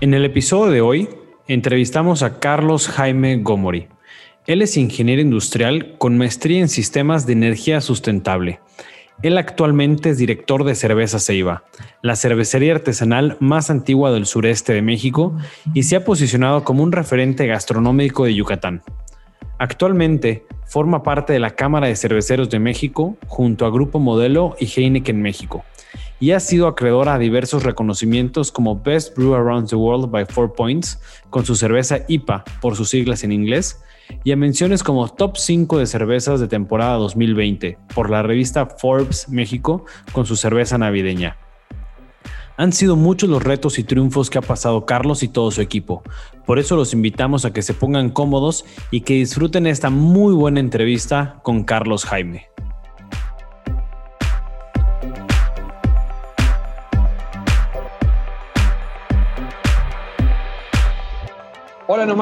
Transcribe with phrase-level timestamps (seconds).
[0.00, 1.08] En el episodio de hoy
[1.48, 3.88] entrevistamos a Carlos Jaime Gomori.
[4.46, 8.60] Él es ingeniero industrial con maestría en sistemas de energía sustentable.
[9.24, 11.64] Él actualmente es director de Cerveza Ceiba,
[12.00, 15.36] la cervecería artesanal más antigua del sureste de México
[15.74, 18.82] y se ha posicionado como un referente gastronómico de Yucatán.
[19.58, 24.66] Actualmente forma parte de la Cámara de Cerveceros de México junto a Grupo Modelo y
[24.66, 25.64] Heineken México
[26.20, 30.52] y ha sido acreedora a diversos reconocimientos como Best Brew Around the World by Four
[30.54, 33.80] Points con su cerveza IPA por sus siglas en inglés
[34.24, 39.28] y a menciones como Top 5 de cervezas de temporada 2020 por la revista Forbes
[39.28, 41.36] México con su cerveza navideña.
[42.56, 46.02] Han sido muchos los retos y triunfos que ha pasado Carlos y todo su equipo.
[46.44, 50.58] Por eso los invitamos a que se pongan cómodos y que disfruten esta muy buena
[50.58, 52.48] entrevista con Carlos Jaime.
[61.90, 62.16] Hola, no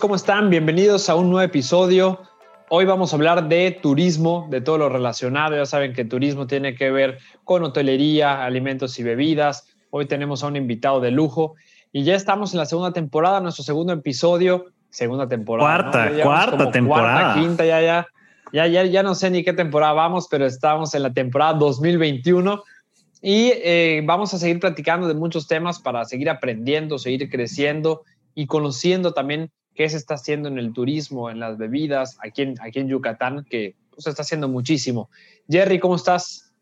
[0.00, 0.50] ¿cómo están?
[0.50, 2.22] Bienvenidos a un nuevo episodio.
[2.68, 5.54] Hoy vamos a hablar de turismo, de todo lo relacionado.
[5.54, 9.68] Ya saben que turismo tiene que ver con hotelería, alimentos y bebidas.
[9.90, 11.54] Hoy tenemos a un invitado de lujo
[11.92, 15.92] y ya estamos en la segunda temporada, nuestro segundo episodio, segunda temporada.
[15.92, 17.20] Cuarta, cuarta temporada.
[17.20, 18.08] Cuarta, quinta, ya, ya,
[18.52, 22.60] ya, ya, ya no sé ni qué temporada vamos, pero estamos en la temporada 2021
[23.22, 28.02] y eh, vamos a seguir platicando de muchos temas para seguir aprendiendo, seguir creciendo
[28.34, 32.54] y conociendo también qué se está haciendo en el turismo, en las bebidas, aquí en,
[32.60, 35.10] aquí en Yucatán, que pues, se está haciendo muchísimo.
[35.48, 36.52] Jerry, ¿cómo estás?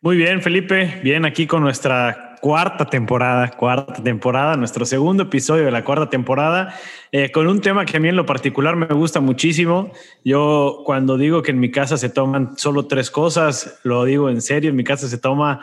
[0.00, 1.00] Muy bien, Felipe.
[1.02, 6.72] Bien, aquí con nuestra cuarta temporada, cuarta temporada, nuestro segundo episodio de la cuarta temporada,
[7.10, 9.90] eh, con un tema que a mí en lo particular me gusta muchísimo.
[10.24, 14.40] Yo cuando digo que en mi casa se toman solo tres cosas, lo digo en
[14.40, 15.62] serio, en mi casa se toma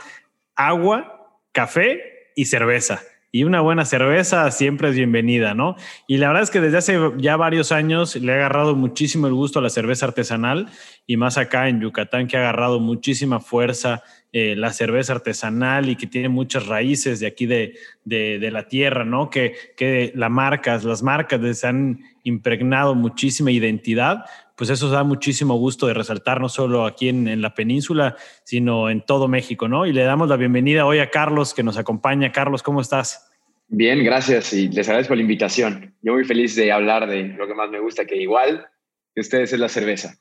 [0.56, 3.02] agua, café y cerveza
[3.36, 5.76] y una buena cerveza siempre es bienvenida, ¿no?
[6.08, 9.34] Y la verdad es que desde hace ya varios años le ha agarrado muchísimo el
[9.34, 10.70] gusto a la cerveza artesanal
[11.06, 15.98] y más acá en Yucatán que ha agarrado muchísima fuerza eh, la cerveza artesanal y
[15.98, 19.30] que tiene muchas raíces de aquí de, de, la tierra, ¿no?
[19.30, 24.26] Que, que la marcas, las marcas les han impregnado muchísima identidad,
[24.56, 28.90] pues eso da muchísimo gusto de resaltar, no solo aquí en, en, la península, sino
[28.90, 29.86] en todo México, ¿no?
[29.86, 32.32] Y le damos la bienvenida hoy a Carlos, que nos acompaña.
[32.32, 33.30] Carlos, ¿cómo estás?
[33.68, 35.96] Bien, gracias y les agradezco la invitación.
[36.02, 38.68] Yo muy feliz de hablar de lo que más me gusta, que igual
[39.14, 40.18] que ustedes es la cerveza.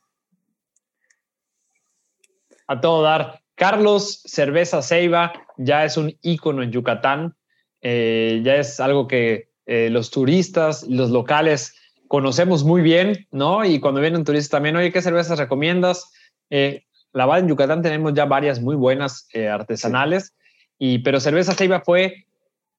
[2.66, 3.40] A todo dar.
[3.54, 7.36] Carlos Cerveza Ceiba ya es un ícono en Yucatán,
[7.82, 11.76] eh, ya es algo que eh, los turistas, los locales
[12.08, 13.64] conocemos muy bien, ¿no?
[13.64, 16.12] Y cuando vienen turistas también, oye, ¿qué cervezas recomiendas?
[16.50, 20.34] Eh, la verdad, en Yucatán tenemos ya varias muy buenas eh, artesanales,
[20.78, 22.26] y, pero Cerveza Ceiba fue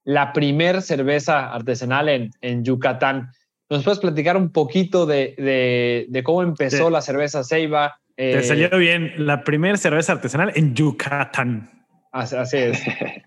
[0.04, 3.32] la primer cerveza artesanal en, en Yucatán.
[3.70, 8.00] ¿Nos puedes platicar un poquito de, de, cómo empezó la cerveza Ceiba?
[8.16, 11.72] Te salió eh, bien, la primera cerveza artesanal en Yucatán.
[12.12, 12.82] Así, es.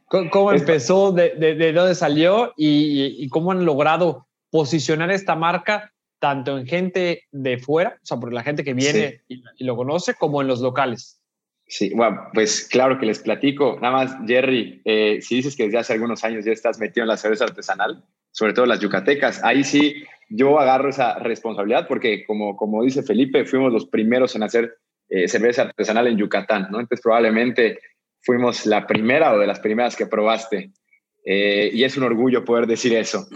[0.07, 1.13] ¿Cómo, empezó?
[1.13, 2.55] De, de, dónde salió?
[2.57, 8.19] Y, y, cómo han logrado posicionar esta marca tanto en gente de fuera, o sea,
[8.19, 11.21] por la gente que viene y, lo conoce, como en los locales.
[11.67, 13.79] Sí, bueno, pues claro que les platico.
[13.81, 17.09] Nada más, Jerry, eh, si dices que desde hace algunos años ya estás metido en
[17.09, 22.57] la cerveza artesanal, sobre todo las yucatecas, ahí sí yo agarro esa responsabilidad porque, como,
[22.57, 24.79] como dice Felipe, fuimos los primeros en hacer
[25.09, 26.81] eh, cerveza artesanal en Yucatán, ¿no?
[26.81, 27.79] Entonces probablemente
[28.23, 30.73] fuimos la primera o de las primeras que probaste.
[31.25, 33.27] Eh, y es un orgullo poder decir eso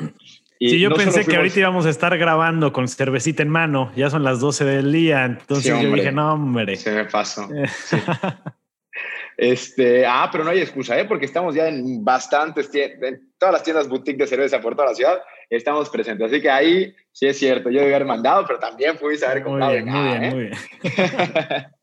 [0.70, 3.92] sí, yo pensé que ahorita íbamos a estar grabando con cervecita en mano.
[3.96, 5.24] Ya son las 12 del día.
[5.24, 6.76] Entonces yo dije, no, hombre.
[6.76, 7.48] Se me pasó.
[9.36, 11.04] este, ah, pero no hay excusa, ¿eh?
[11.04, 14.88] porque estamos ya en bastantes tiendas, en todas las tiendas boutique de cerveza por toda
[14.88, 15.20] la ciudad,
[15.50, 16.30] estamos presentes.
[16.30, 19.72] Así que ahí sí es cierto, yo debí haber mandado, pero también pudiste haber comprado.
[19.72, 20.30] Muy bien, muy bien, ¿eh?
[20.30, 21.66] muy bien.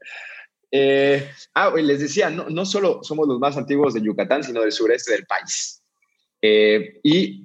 [0.71, 4.71] Eh, ah, les decía, no, no solo somos los más antiguos de Yucatán, sino del
[4.71, 5.81] sureste del país.
[6.41, 7.43] Eh, y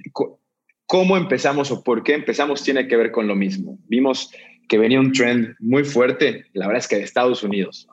[0.87, 3.79] cómo empezamos o por qué empezamos tiene que ver con lo mismo.
[3.89, 4.31] Vimos
[4.69, 7.87] que venía un trend muy fuerte, la verdad es que de Estados Unidos.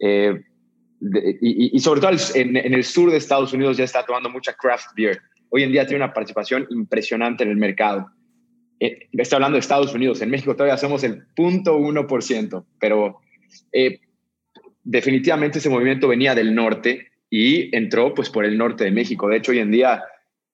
[0.00, 0.40] Eh,
[1.40, 5.20] y, sobre todo en, el sur de Estados Unidos ya está tomando mucha craft beer.
[5.50, 8.08] Hoy en día tiene una participación impresionante en el mercado.
[8.80, 10.20] Eh, estoy hablando de Estados Unidos.
[10.22, 13.20] En México todavía somos el 0.1%, pero
[13.72, 14.00] eh,
[14.84, 19.28] definitivamente ese movimiento venía del norte y entró pues por el norte de México.
[19.28, 20.02] De hecho, hoy en día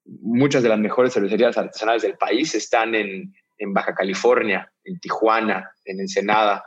[0.05, 5.71] muchas de las mejores cervecerías artesanales del país están en, en Baja California, en Tijuana,
[5.85, 6.65] en Ensenada,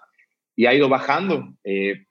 [0.55, 1.53] y ha ido bajando.
[1.63, 2.05] Eh,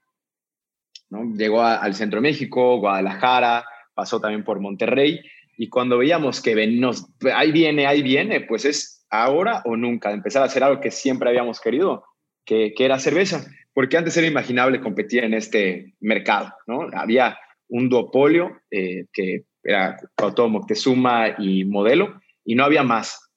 [1.10, 1.34] ¿no?
[1.34, 5.20] Llegó al centro de México, Guadalajara, pasó también por Monterrey,
[5.56, 10.42] y cuando veíamos que nos, ahí viene, ahí viene, pues es ahora o nunca, empezar
[10.42, 12.04] a hacer algo que siempre habíamos querido,
[12.44, 16.88] que, que era cerveza, porque antes era imaginable competir en este mercado, ¿no?
[16.92, 17.38] Había
[17.68, 23.30] un duopolio eh, que era Cuauhtémoc Moctezuma y Modelo, y no había más.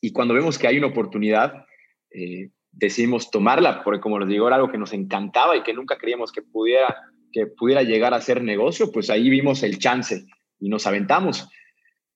[0.00, 1.66] Y cuando vemos que hay una oportunidad,
[2.10, 5.98] eh, decidimos tomarla, porque como les digo, era algo que nos encantaba y que nunca
[5.98, 6.96] creíamos que pudiera,
[7.32, 10.24] que pudiera llegar a ser negocio, pues ahí vimos el chance
[10.58, 11.48] y nos aventamos.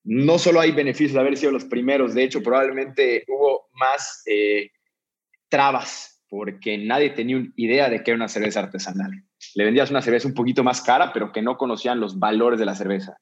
[0.05, 4.71] No solo hay beneficios de haber sido los primeros, de hecho probablemente hubo más eh,
[5.49, 9.26] trabas porque nadie tenía idea de que era una cerveza artesanal.
[9.55, 12.67] Le vendías una cerveza un poquito más cara, pero que no conocían los valores de
[12.67, 13.19] la cerveza,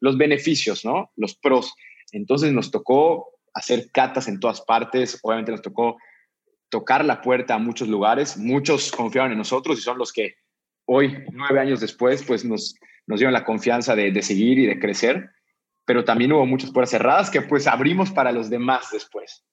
[0.00, 1.10] los beneficios, ¿no?
[1.16, 1.74] Los pros.
[2.12, 5.96] Entonces nos tocó hacer catas en todas partes, obviamente nos tocó
[6.68, 10.36] tocar la puerta a muchos lugares, muchos confiaron en nosotros y son los que
[10.86, 12.74] hoy, nueve años después, pues nos,
[13.06, 15.30] nos dieron la confianza de, de seguir y de crecer,
[15.84, 19.44] pero también hubo muchas puertas cerradas que pues abrimos para los demás después.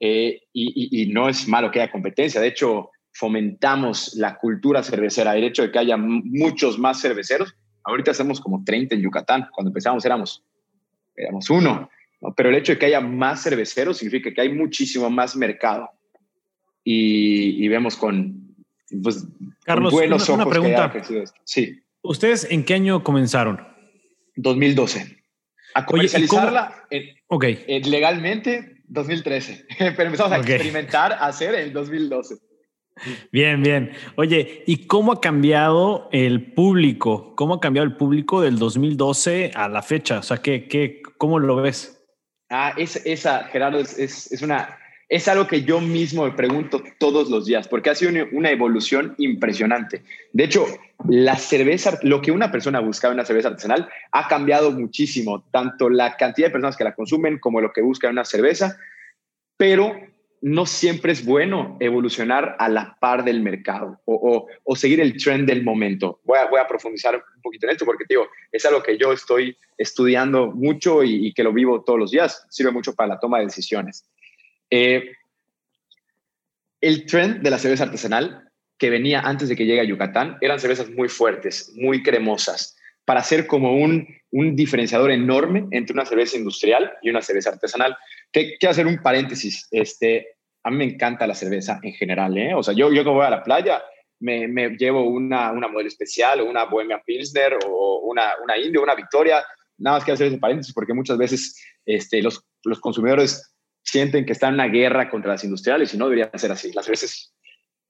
[0.00, 5.36] Eh, y, y, no es malo que haya competencia, de hecho fomentamos la cultura cervecera,
[5.36, 7.54] el hecho de que haya muchos más cerveceros.
[7.84, 10.42] Ahorita hacemos como 30 en Yucatán, cuando empezamos éramos,
[11.16, 11.88] éramos uno,
[12.36, 15.90] pero el hecho de que haya más cerveceros significa que hay muchísimo más mercado
[16.82, 18.54] y, vemos con,
[19.02, 19.26] pues,
[19.64, 21.32] Carlos, buenos una, ojos una pregunta.
[21.44, 21.80] sí.
[22.02, 23.66] ¿Ustedes en qué año comenzaron?
[24.36, 25.22] 2012.
[25.74, 26.86] A comercializarla
[27.68, 32.36] legalmente 2013, pero empezamos a experimentar, a hacer en 2012.
[33.32, 33.92] Bien, bien.
[34.16, 37.34] Oye, ¿y cómo ha cambiado el público?
[37.36, 40.20] ¿Cómo ha cambiado el público del 2012 a la fecha?
[40.20, 42.04] O sea, ¿qué, qué, ¿cómo lo ves?
[42.50, 47.46] Ah, esa, Gerardo, es, es, una, es algo que yo mismo me pregunto todos los
[47.46, 50.02] días, porque ha sido una evolución impresionante.
[50.32, 50.66] De hecho,
[51.08, 55.90] la cerveza, lo que una persona buscaba en una cerveza artesanal ha cambiado muchísimo, tanto
[55.90, 58.78] la cantidad de personas que la consumen como lo que buscan en una cerveza,
[59.56, 59.94] pero
[60.44, 65.64] no siempre es bueno evolucionar a la par del mercado o, seguir el trend del
[65.64, 66.20] momento.
[66.22, 70.48] Voy a, profundizar un poquito en esto porque, digo, es algo que yo estoy estudiando
[70.48, 72.46] mucho y, que lo vivo todos los días.
[72.50, 74.06] Sirve mucho para la toma de decisiones.
[74.68, 75.12] Eh,
[76.82, 80.60] el trend de la cerveza artesanal que venía antes de que llegue a Yucatán eran
[80.60, 82.76] cervezas muy fuertes, muy cremosas,
[83.06, 87.96] para ser como un diferenciador enorme entre una cerveza industrial y una cerveza artesanal.
[88.34, 89.66] Que, quiero hacer un paréntesis.
[89.70, 92.36] Este, a mí me encanta la cerveza en general.
[92.36, 92.54] ¿eh?
[92.54, 93.82] O sea, yo, yo que voy a la playa,
[94.20, 98.82] me, me, llevo una, una modelo especial o una Bohemia Pilsner o una, una Indio,
[98.82, 99.44] una Victoria.
[99.78, 104.32] Nada más quiero hacer ese paréntesis porque muchas veces este, los, los consumidores sienten que
[104.32, 106.72] están en una guerra contra las industriales y no debería ser así.
[106.72, 107.32] Las veces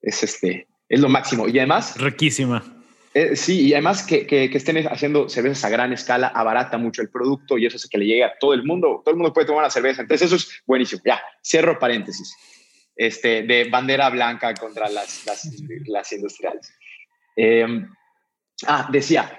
[0.03, 1.49] es, este, es lo máximo.
[1.49, 1.97] Y además...
[1.99, 2.84] Riquísima.
[3.15, 7.11] Eh, sí, y además que, que, estén haciendo cervezas a gran escala abarata mucho el
[7.11, 9.03] producto y eso hace que le llegue a todo el mundo.
[9.05, 10.03] Todo el mundo puede tomar una cerveza.
[10.03, 11.01] Entonces eso es buenísimo.
[11.05, 12.35] Ya, cierro paréntesis.
[12.97, 15.49] Este, de bandera blanca contra las, las,
[15.87, 16.73] las industriales.
[17.37, 17.89] Em,
[18.67, 19.39] ah, decía,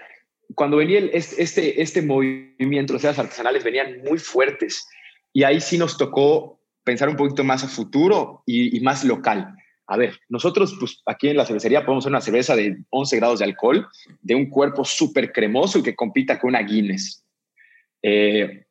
[0.53, 4.87] cuando venía el, este, este movimiento, las cervezas artesanales venían muy fuertes
[5.33, 9.55] y ahí sí nos tocó pensar un poquito más a futuro y, más local.
[9.87, 13.39] A ver, nosotros pues aquí en la cervecería podemos hacer una cerveza de 11 grados
[13.39, 13.87] de alcohol,
[14.21, 17.23] de un cuerpo súper cremoso y que compita con una Guinness.
[18.01, 18.65] Eh,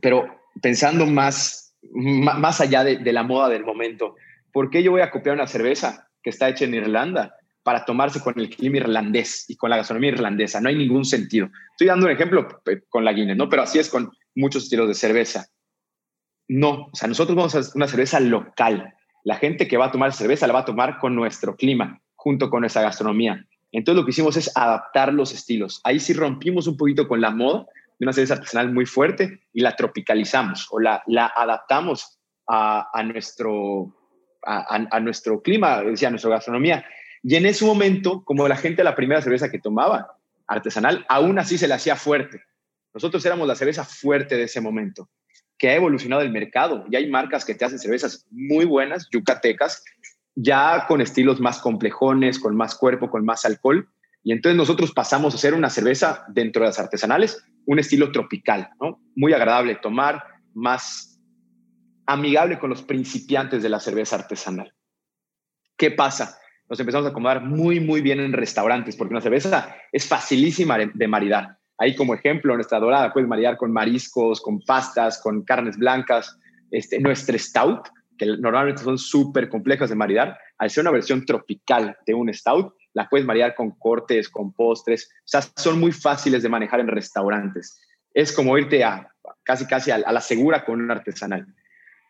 [0.00, 4.16] pero pensando más, más allá de, la moda del momento,
[4.52, 8.20] ¿por qué yo voy a copiar una cerveza que está hecha en Irlanda para tomarse
[8.20, 10.60] con el clima irlandés y con la gastronomía irlandesa?
[10.60, 11.48] No hay ningún sentido.
[11.72, 13.48] Estoy dando un ejemplo con la Guinness, ¿no?
[13.48, 15.46] Pero así es con muchos estilos de cerveza.
[16.48, 18.94] No, o sea, nosotros vamos a hacer una cerveza local.
[19.24, 22.50] La gente que va a tomar cerveza la va a tomar con nuestro clima, junto
[22.50, 23.46] con nuestra gastronomía.
[23.72, 25.80] Entonces lo que hicimos es adaptar los estilos.
[25.82, 27.66] Ahí sí rompimos un poquito con la moda
[27.98, 33.96] de una cerveza artesanal muy fuerte y la tropicalizamos o la, la adaptamos a, nuestro,
[34.42, 36.84] a, nuestro clima, decía, a nuestra gastronomía.
[37.22, 41.56] Y en ese momento, como la gente la primera cerveza que tomaba artesanal, aún así
[41.56, 42.42] se le hacía fuerte.
[42.92, 45.08] Nosotros éramos la cerveza fuerte de ese momento
[45.58, 46.84] que ha evolucionado el mercado.
[46.90, 49.84] Ya hay marcas que te hacen cervezas muy buenas, yucatecas,
[50.34, 53.88] ya con estilos más complejones, con más cuerpo, con más alcohol,
[54.26, 58.70] Y entonces nosotros pasamos a hacer una cerveza dentro de las artesanales, un estilo tropical,
[58.80, 58.98] ¿no?
[59.14, 61.20] Muy agradable tomar, más
[62.06, 64.72] amigable con los principiantes de la cerveza artesanal.
[65.76, 66.38] ¿Qué pasa?
[66.70, 71.08] Nos empezamos a acomodar muy, muy bien en restaurantes, porque una cerveza es facilísima de
[71.08, 71.58] maridar.
[71.84, 76.38] Ahí como ejemplo, nuestra dorada puedes maridar con mariscos, con pastas, con carnes blancas.
[76.70, 81.94] Este, nuestra stout, que normalmente son súper complejas de maridar, al ser una versión tropical
[82.06, 85.10] de un stout, la puedes maridar con cortes, con postres.
[85.12, 87.78] O sea, son muy fáciles de manejar en restaurantes.
[88.14, 89.06] Es como irte a
[89.42, 91.46] casi, casi a, la segura con un artesanal.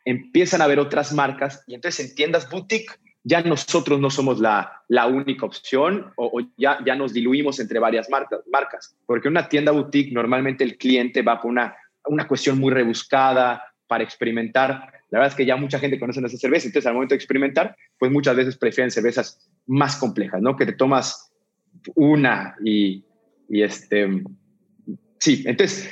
[0.05, 4.83] Empiezan a haber otras marcas y entonces en tiendas boutique ya nosotros no somos la,
[4.89, 8.97] la única opción o, ya, ya nos diluimos entre varias marcas, marcas.
[9.07, 13.65] Porque en una tienda boutique normalmente el cliente va por una, una cuestión muy rebuscada
[13.87, 14.93] para experimentar.
[15.11, 17.75] La verdad es que ya mucha gente conoce esa cerveza, entonces al momento de experimentar,
[17.99, 20.55] pues muchas veces prefieren cervezas más complejas, ¿no?
[20.55, 21.33] Que te tomas
[21.95, 23.05] una y,
[23.49, 24.23] y este...
[25.19, 25.91] Sí, entonces,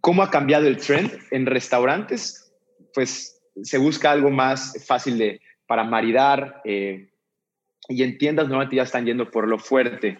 [0.00, 2.52] ¿cómo ha cambiado el trend en restaurantes?
[2.94, 7.10] Pues se busca algo más fácil de, para maridar eh,
[7.88, 10.18] y en tiendas normalmente ya están yendo por lo fuerte.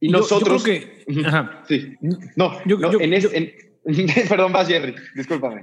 [0.00, 0.64] Y nosotros...
[0.64, 1.04] que...
[1.68, 1.94] Sí.
[2.34, 3.52] No, yo, no en, en,
[4.28, 5.62] perdón, vas Jerry, discúlpame.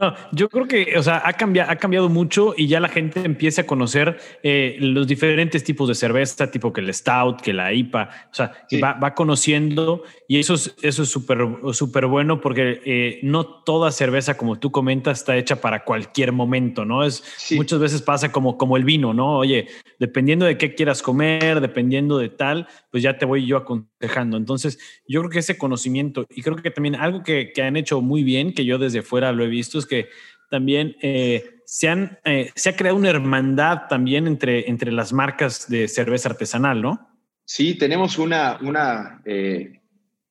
[0.00, 3.20] No, yo creo que, o sea, ha cambiado, ha cambiado mucho y ya la gente
[3.22, 7.74] empieza a conocer eh, los diferentes tipos de cerveza, tipo que el stout, que la
[7.74, 8.52] IPA, o sea,
[8.82, 13.92] va, va, conociendo y eso es eso es súper súper bueno porque eh, no toda
[13.92, 17.04] cerveza, como tú comentas, está hecha para cualquier momento, ¿no?
[17.04, 19.36] Es muchas veces pasa como como el vino, ¿no?
[19.36, 19.66] Oye,
[19.98, 24.38] dependiendo de qué quieras comer, dependiendo de tal, pues ya te voy yo aconsejando.
[24.38, 28.00] Entonces, yo creo que ese conocimiento y creo que también algo que, que han hecho
[28.00, 30.08] muy bien, que yo desde fuera lo he visto, es que
[30.50, 35.68] también eh, se, han, eh, se ha creado una hermandad también entre, entre las marcas
[35.68, 37.08] de cerveza artesanal, ¿no?
[37.44, 39.80] Sí, tenemos una, una, eh,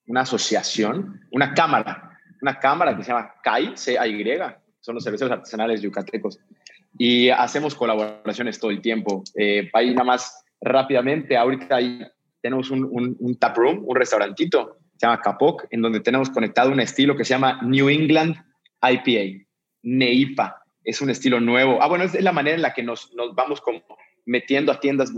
[0.08, 4.40] una asociación, una cámara, una cámara que se llama CAI, C-A-Y,
[4.80, 6.40] son los cerveceros artesanales yucatecos.
[6.98, 9.24] Y hacemos colaboraciones todo el tiempo.
[9.74, 12.02] ahí nada más rápidamente, ahorita ahí
[12.42, 16.72] tenemos un, un, un tap room, un restaurantito, se llama Capoc, en donde tenemos conectado
[16.72, 18.36] un estilo que se llama New England
[18.82, 19.46] IPA,
[19.84, 21.82] Neipa, es un estilo nuevo.
[21.82, 23.82] Ah, bueno, es la manera en la que nos, nos vamos como
[24.26, 25.12] metiendo a tiendas,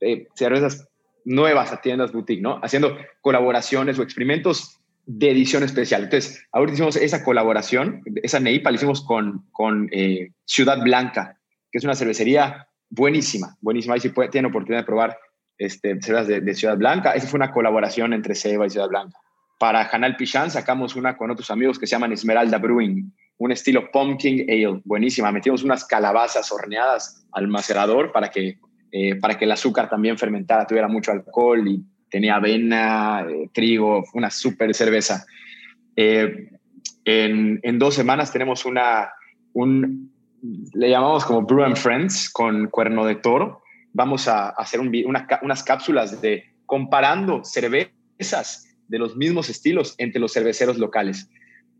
[0.00, 0.88] eh, cervezas
[1.24, 2.60] nuevas a tiendas boutique, ¿no?
[2.62, 6.04] Haciendo colaboraciones o experimentos de edición especial.
[6.04, 11.38] Entonces, ahorita hicimos esa colaboración, esa Neipa la hicimos con, con eh, Ciudad Blanca,
[11.70, 13.94] que es una cervecería buenísima, buenísima.
[13.94, 15.18] Ahí si puede, oportunidad de probar
[15.58, 17.12] este, cervezas de, de, Ciudad Blanca.
[17.12, 19.18] Esa fue una colaboración entre Seba y Ciudad Blanca.
[19.58, 23.90] Para Canal Pichán sacamos una con otros amigos que se llaman Esmeralda Brewing, un estilo
[23.90, 25.32] pumpkin ale, buenísima.
[25.32, 28.58] Metimos unas calabazas horneadas al macerador para que,
[28.92, 34.04] eh, para que el azúcar también fermentara, tuviera mucho alcohol y tenía avena, eh, trigo,
[34.12, 35.24] una súper cerveza.
[35.96, 36.50] Eh,
[37.06, 39.10] en, dos semanas tenemos una,
[39.54, 40.12] un,
[40.74, 43.62] le llamamos como Brew and Friends con cuerno de toro.
[43.94, 50.76] Vamos a hacer unas cápsulas de comparando cervezas de los mismos estilos entre los cerveceros
[50.76, 51.30] locales.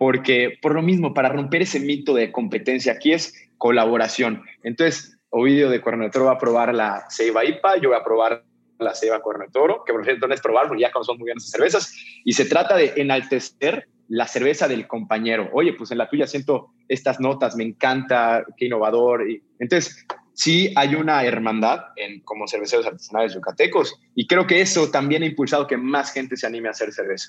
[0.01, 4.43] Porque por lo mismo, para romper ese mito de competencia, aquí es colaboración.
[4.63, 8.03] Entonces, Ovidio de Cuerno de Toro va a probar la Ceiba IPA, yo voy a
[8.03, 8.43] probar
[8.79, 11.27] la Ceiba Cuerno de Toro, que por cierto no es probar porque ya conocemos muy
[11.27, 15.51] bien esas cervezas, y se trata de enaltecer la cerveza del compañero.
[15.53, 19.27] Oye, pues en la tuya siento estas notas, me encanta, qué innovador.
[19.59, 25.25] Entonces, sí hay una hermandad en, como cerveceros artesanales yucatecos y creo que eso también
[25.25, 27.29] ha impulsado que más gente se anime a hacer cerveza.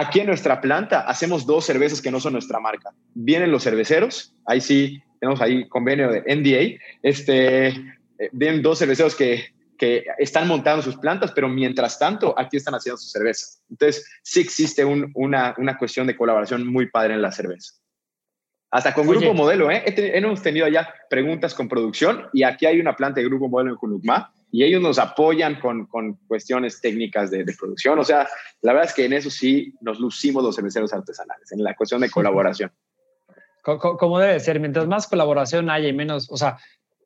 [0.00, 2.94] Aquí en nuestra planta hacemos dos cervezas que no son nuestra marca.
[3.12, 9.14] Vienen los cerveceros, ahí sí tenemos ahí convenio de NDA, este, eh, vienen dos cerveceros
[9.14, 13.60] que, que están montando sus plantas, pero mientras tanto aquí están haciendo su cerveza.
[13.68, 17.74] Entonces sí existe una, una cuestión de colaboración muy padre en la cerveza.
[18.70, 19.82] Hasta con Grupo Modelo, ¿eh?
[19.84, 23.76] hemos tenido allá preguntas con producción y aquí hay una planta de Grupo Modelo en
[23.76, 27.98] Junucma y ellos nos apoyan con, con cuestiones técnicas de, producción.
[27.98, 28.28] O sea,
[28.62, 32.00] la verdad es que en eso sí nos lucimos los cerveceros artesanales, en la cuestión
[32.00, 32.72] de colaboración.
[33.62, 36.58] Como debe ser, mientras más colaboración haya y menos, o sea,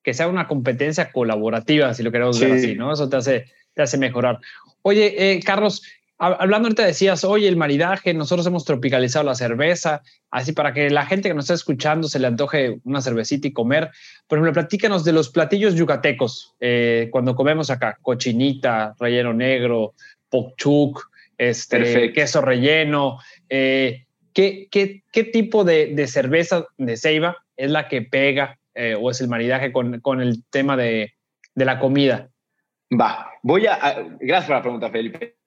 [0.03, 2.93] que sea una competencia colaborativa, si lo queremos ver así, ¿no?
[2.93, 4.39] Eso te hace, te hace mejorar.
[4.83, 5.83] Oye, eh, Carlos,
[6.17, 11.07] Hablando ahorita decías, oye, el maridaje, nosotros hemos tropicalizado la cerveza, así para que la
[11.07, 13.91] gente que nos está escuchando se le antoje una cervecita y comer.
[14.29, 19.95] Por ejemplo, platícanos de los platillos yucatecos, eh, cuando comemos acá, cochinita, relleno negro,
[20.29, 23.19] pokchuk, este, queso relleno.
[23.49, 28.97] Eh, ¿qué, qué, qué, tipo de, de, cerveza de ceiba es la que pega eh,
[29.01, 31.15] o es el maridaje con, con el tema de,
[31.57, 32.31] de la comida?
[32.93, 35.44] Va, voy a, gracias por la pregunta, Felipe.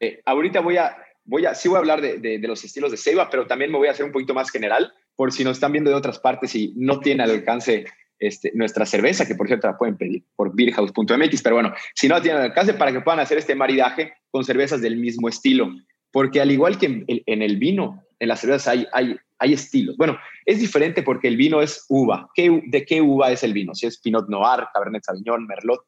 [0.00, 2.96] Eh, ahorita voy a, voy a, sí voy a hablar de, de, los estilos de
[2.96, 5.72] ceiba, pero también me voy a hacer un poquito más general, por si nos están
[5.72, 7.84] viendo de otras partes y no tiene al alcance
[8.18, 12.20] este, nuestra cerveza, que por cierto la pueden pedir por beerhouse.mx, pero bueno, si no
[12.20, 15.70] tienen al alcance para que puedan hacer este maridaje con cervezas del mismo estilo,
[16.10, 19.96] porque al igual que en, en el vino, en las cervezas hay, hay, hay estilos.
[19.96, 22.30] Bueno, es diferente porque el vino es uva.
[22.34, 23.74] ¿Qué, ¿De qué uva es el vino?
[23.74, 25.80] Si es Pinot Noir, Cabernet Sauvignon, Merlot.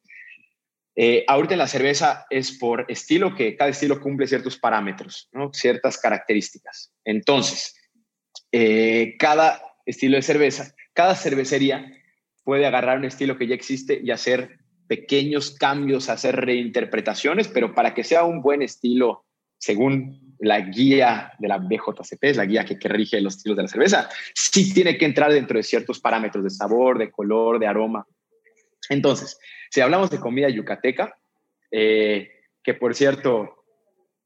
[0.95, 5.99] Eh, ahorita en la cerveza es por estilo que cada estilo cumple ciertos parámetros, ciertas
[5.99, 6.93] características.
[7.05, 7.75] Entonces,
[8.51, 11.87] eh, cada estilo de cerveza, cada cervecería
[12.45, 17.95] puede agarrar un estilo que ya existe y hacer pequeños cambios, hacer reinterpretaciones, pero para
[17.95, 19.25] que sea un buen estilo
[19.57, 23.69] según la guía de la BJCP, es la guía que, rige los estilos de la
[23.69, 28.05] cerveza, sí tiene que entrar dentro de ciertos parámetros de sabor, de color, de aroma.
[28.89, 29.39] Entonces,
[29.73, 31.17] si hablamos de comida yucateca,
[31.71, 32.29] eh,
[32.63, 33.65] que por cierto,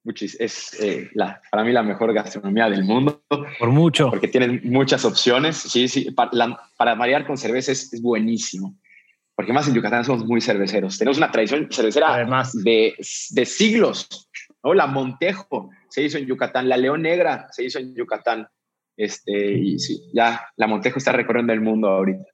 [0.04, 3.22] es eh, la, para mí la mejor gastronomía del mundo.
[3.28, 4.10] Por mucho.
[4.10, 5.56] Porque tienen muchas opciones.
[5.56, 8.76] Sí, sí, para, para marear con cerveza es, buenísimo.
[9.36, 10.98] Porque más en Yucatán somos muy cerveceros.
[10.98, 12.52] Tenemos una tradición cervecera Además.
[12.64, 12.96] De,
[13.30, 14.28] de siglos.
[14.64, 14.74] ¿no?
[14.74, 18.48] La Montejo se hizo en Yucatán, la León Negra se hizo en Yucatán.
[18.96, 22.24] Este, y sí, ya la Montejo está recorriendo el mundo ahorita.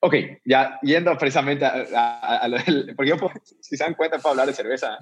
[0.00, 3.16] Ok, ya yendo precisamente a, lo del, porque yo,
[3.60, 4.98] si se dan cuenta, puedo hablar de cerveza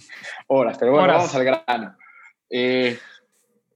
[0.46, 1.96] horas, pero bueno, vamos al grano.
[2.48, 2.98] Eh,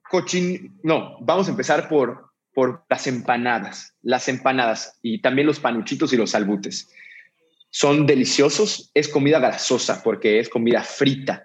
[0.09, 6.13] cochin, no, vamos a empezar por, por las empanadas, las empanadas y también los panuchitos
[6.13, 6.93] y los albutes.
[7.71, 11.45] Son deliciosos, es comida grasosa porque es comida frita.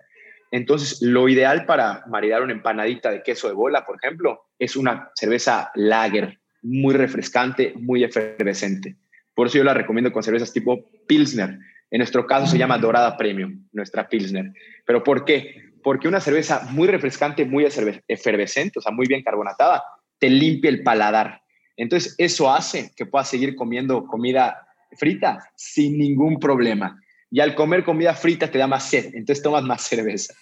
[0.52, 5.12] Entonces, lo ideal para maridar una empanadita de queso de bola, por ejemplo, es una
[5.16, 8.96] cerveza lager, muy refrescante, muy efervescente.
[9.36, 11.58] Por eso yo la recomiendo con cervezas tipo Pilsner.
[11.92, 14.52] En nuestro caso se llama Dorada Premium, nuestra Pilsner.
[14.86, 15.74] ¿Pero por qué?
[15.84, 19.84] Porque una cerveza muy refrescante, muy efervescente, o sea, muy bien carbonatada,
[20.18, 21.42] te limpia el paladar.
[21.76, 24.68] Entonces, eso hace que puedas seguir comiendo comida
[24.98, 27.00] frita sin ningún problema.
[27.30, 30.36] Y al comer comida frita te da más sed, entonces tomas más cerveza.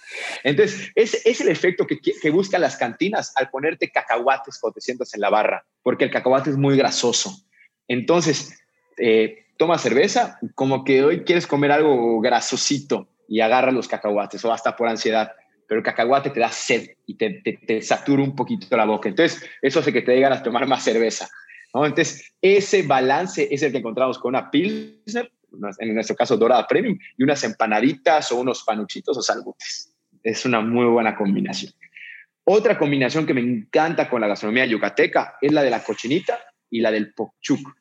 [0.44, 4.82] Entonces, es, es el efecto que, que buscan las cantinas al ponerte cacahuates cuando te
[4.82, 7.34] sientas en la barra, porque el cacahuate es muy grasoso.
[7.88, 8.61] Entonces,
[9.02, 14.54] eh, toma cerveza, como que hoy quieres comer algo grasosito y agarra los cacahuates o
[14.54, 15.32] hasta por ansiedad,
[15.68, 19.10] pero el cacahuate te da sed y te, te, satura un poquito la boca.
[19.10, 21.30] Entonces, eso hace que te digan a tomar más cerveza.
[21.74, 21.86] ¿no?
[21.86, 25.32] Entonces, ese balance es el que encontramos con una Pilsner,
[25.80, 29.96] en nuestro caso dorada premium, y unas empanaditas o unos panuchitos o salbutes.
[30.22, 31.74] Es una muy buena combinación.
[32.44, 36.82] Otra combinación que me encanta con la gastronomía yucateca es la de la cochinita y
[36.82, 37.81] la del pokchuk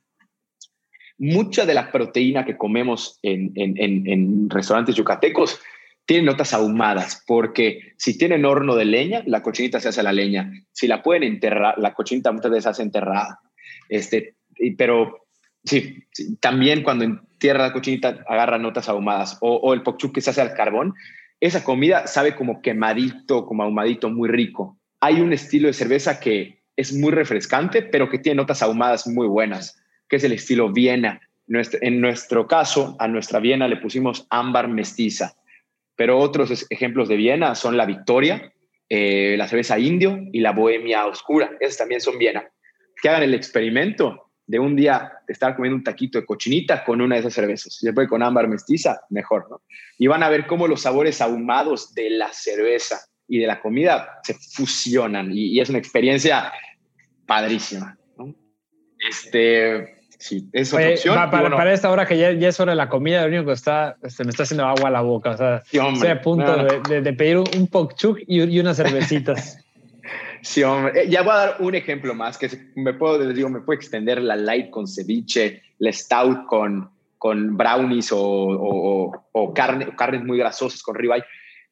[1.20, 5.60] mucha de la proteína que comemos en, restaurantes yucatecos
[6.06, 10.14] tiene notas ahumadas, porque si tienen horno de leña, la cochinita se hace a la
[10.14, 10.50] leña.
[10.72, 13.38] Si la pueden enterrar, la cochinita muchas veces se hace enterrada.
[13.90, 14.34] Este,
[14.78, 15.26] pero
[15.62, 16.02] sí,
[16.40, 19.36] también cuando entierra la cochinita agarra notas ahumadas.
[19.42, 20.94] O, el pokchuk que se hace al carbón,
[21.38, 24.78] esa comida sabe como quemadito, como ahumadito, muy rico.
[25.00, 29.28] Hay un estilo de cerveza que es muy refrescante, pero que tiene notas ahumadas muy
[29.28, 29.79] buenas
[30.10, 31.20] que es el estilo Viena.
[31.80, 35.34] En nuestro caso, a nuestra Viena le pusimos ámbar mestiza,
[35.96, 38.52] pero otros ejemplos de Viena son la Victoria,
[38.88, 41.52] eh, la cerveza indio y la Bohemia oscura.
[41.60, 42.44] Esas también son Viena.
[43.00, 47.14] Que hagan el experimento de un día estar comiendo un taquito de cochinita con una
[47.14, 47.74] de esas cervezas.
[47.74, 49.62] Si se con ámbar mestiza, mejor, ¿no?
[49.96, 54.18] Y van a ver cómo los sabores ahumados de la cerveza y de la comida
[54.24, 56.52] se fusionan y, y es una experiencia
[57.26, 57.96] padrísima.
[58.18, 58.34] ¿no?
[59.08, 61.30] Este, sí, es otra opción.
[61.30, 64.22] para, esta hora que ya, es hora de la comida, lo único que está, se
[64.22, 65.30] me está haciendo agua a la boca.
[65.30, 69.58] O sea, estoy a punto de, pedir un, un pokchuk y, unas cervecitas.
[70.42, 71.02] Sí, hombre.
[71.02, 73.76] Eh, ya voy a dar un ejemplo más que me puedo, les digo, me puedo
[73.76, 80.24] extender la light con ceviche, la stout con, con brownies o, o, o carne, carnes
[80.24, 81.24] muy grasosas con ribeye.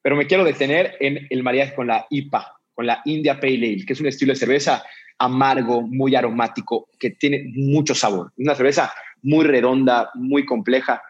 [0.02, 3.86] Pero me quiero detener en el mariaje con la IPA, con la India Pale Ale,
[3.86, 4.84] que es un estilo de cerveza
[5.18, 8.32] amargo, muy aromático, que tiene mucho sabor.
[8.36, 11.02] Una cerveza muy redonda, muy compleja.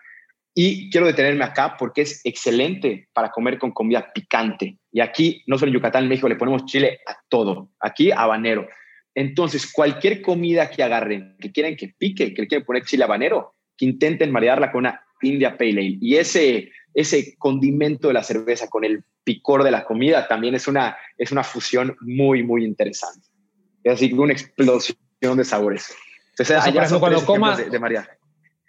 [0.55, 4.79] Y quiero detenerme acá porque es excelente para comer con comida picante.
[4.91, 7.71] Y aquí, no solo en Yucatán, en México, le ponemos chile a todo.
[7.81, 8.67] Aquí, habanero.
[9.15, 13.85] Entonces, cualquier comida que agarren, que quieran que pique, que quieran poner chile habanero, que
[13.85, 15.99] intenten marearla con una India Pale Ale.
[16.01, 20.67] Y ese, ese condimento de la cerveza con el picor de la comida también es
[20.67, 23.28] una, es una fusión muy, muy interesante
[23.91, 24.97] así como una explosión
[25.37, 25.95] de sabores.
[26.31, 28.09] Entonces, allá cuando coma, de, María.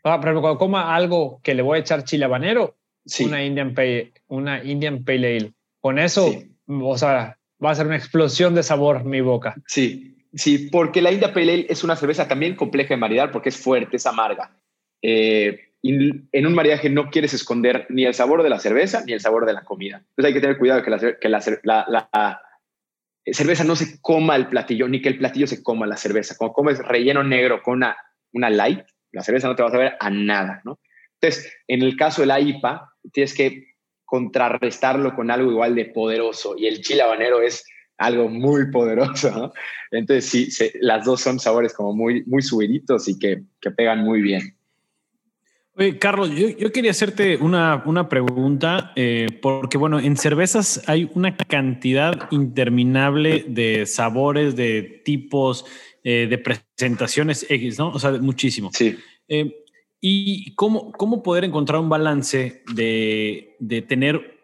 [0.03, 2.77] Ah, pero cuando coma algo que le voy a echar chile habanero,
[3.19, 5.53] una, Indian Pale, una Indian Pale Ale.
[5.79, 6.33] Con eso,
[6.67, 9.55] o sea, va a ser una explosión de sabor mi boca.
[9.67, 13.49] Sí, sí, porque la Indian Pale Ale es una cerveza también compleja de maridar porque
[13.49, 14.51] es fuerte, es amarga.
[15.01, 19.21] Eh, en un maridaje no quieres esconder ni el sabor de la cerveza ni el
[19.21, 19.97] sabor de la comida.
[20.09, 22.41] Entonces hay que tener cuidado que la, que la,
[23.33, 26.35] cerveza no se coma el platillo, ni que el platillo se coma la cerveza.
[26.37, 27.97] Como comes relleno negro con una,
[28.33, 30.79] una light, la cerveza no te va a saber a nada, ¿no?
[31.21, 33.73] Entonces, en el caso de la IPA, tienes que
[34.05, 37.65] contrarrestarlo con algo igual de poderoso y el chile habanero es
[37.97, 39.53] algo muy poderoso, ¿no?
[39.91, 44.21] Entonces, sí, las dos son sabores como muy, muy subiditos y que, que pegan muy
[44.21, 44.55] bien.
[45.79, 51.37] Oye, Carlos, yo, quería hacerte una, una pregunta, eh, porque bueno, en cervezas hay una
[51.37, 55.65] cantidad interminable de sabores, de tipos,
[56.03, 57.91] eh, de presentaciones X, ¿no?
[57.91, 58.71] O sea, muchísimo.
[58.73, 58.97] Sí.
[59.29, 59.63] Eh,
[60.01, 64.37] ¿Y cómo, cómo poder encontrar un balance de, de tener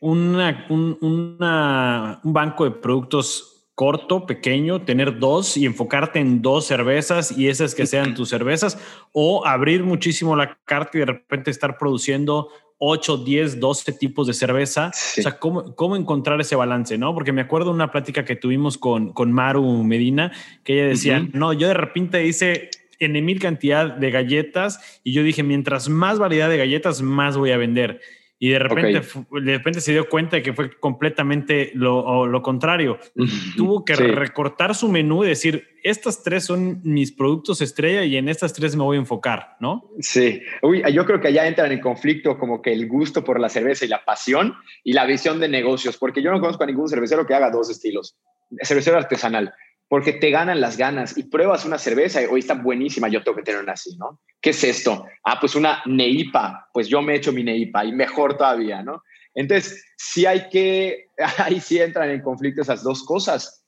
[0.00, 3.51] una, un, una, un banco de productos
[3.82, 8.78] corto, pequeño, tener dos y enfocarte en dos cervezas y esas que sean tus cervezas,
[9.10, 14.34] o abrir muchísimo la carta y de repente estar produciendo 8, 10, 12 tipos de
[14.34, 14.92] cerveza.
[15.18, 16.96] O sea, ¿cómo, ¿cómo, encontrar ese balance?
[16.96, 17.12] ¿no?
[17.12, 20.30] Porque me acuerdo de una plática que tuvimos con, con Maru Medina,
[20.62, 25.24] que ella decía, no, yo de repente hice en mil cantidad de galletas y yo
[25.24, 28.00] dije, mientras más variedad de galletas, más voy a vender
[28.42, 29.08] y de repente,
[29.40, 32.98] de repente se dio cuenta de que fue completamente lo, lo contrario.
[33.56, 38.28] Tuvo que recortar su menú y decir, estas tres son mis productos estrella y en
[38.28, 39.92] estas tres me voy a enfocar, ¿no?
[40.00, 43.48] Sí, Uy, yo creo que allá entran en conflicto como que el gusto por la
[43.48, 46.88] cerveza y la pasión y la visión de negocios, porque yo no conozco a ningún
[46.88, 48.16] cervecero que haga dos estilos.
[48.64, 49.54] Cervecero artesanal
[49.92, 53.36] porque te ganan las ganas y pruebas una cerveza y hoy está buenísima, yo tengo
[53.36, 54.22] que tener una así, ¿no?
[54.40, 55.04] ¿Qué es esto?
[55.22, 59.02] Ah, pues una neipa, pues yo me he hecho mi neipa y mejor todavía, ¿no?
[59.34, 63.66] Entonces, sí hay que, ahí sí entran en conflicto esas dos cosas.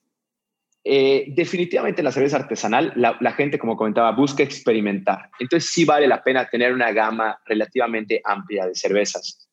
[0.82, 5.28] Eh, definitivamente la cerveza artesanal, la, la, gente, como comentaba, busca experimentar.
[5.38, 9.46] Entonces, sí vale la pena tener una gama relativamente amplia de cervezas.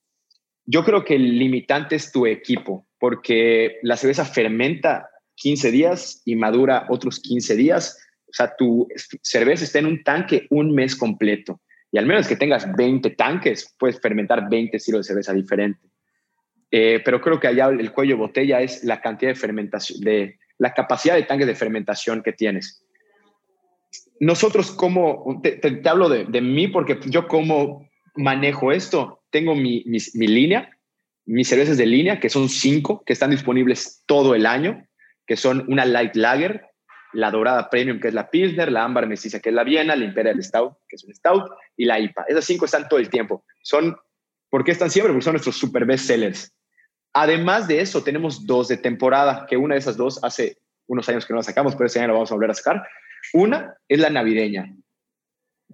[0.66, 5.10] Yo creo que el limitante es tu equipo, porque la cerveza fermenta
[5.42, 7.98] 15 días y madura otros 15 días.
[8.28, 8.88] O sea, tu
[9.24, 11.60] cerveza está en un tanque un mes completo.
[11.92, 15.82] Y al menos que tengas 20 tanques, puedes fermentar 20 estilos de cerveza diferente.
[16.70, 20.38] Eh, pero creo que allá el cuello de botella es la cantidad de fermentación, de
[20.60, 22.86] la capacidad de tanques de fermentación que tienes.
[24.20, 30.78] Nosotros, como, te, hablo de, mí porque yo como manejo esto, tengo mi línea,
[31.26, 34.88] mis cervezas de línea, que son cinco, que están disponibles todo el año
[35.32, 36.72] que son una Light Lager,
[37.14, 40.04] la Dorada Premium, que es la Pilsner, la Ámbar Mestiza, que es la Viena, la
[40.04, 42.26] Imperial Stout, que es un Stout, y la IPA.
[42.28, 43.46] Esas cinco están todo el tiempo.
[43.64, 43.96] Son,
[44.50, 45.14] ¿Por qué están siempre?
[45.14, 46.54] Porque son nuestros super best sellers.
[47.14, 51.26] Además de eso, tenemos dos de temporada, que una de esas dos hace unos años
[51.26, 52.86] que no la sacamos, pero este año la vamos a volver a sacar.
[53.32, 54.70] Una es la navideña,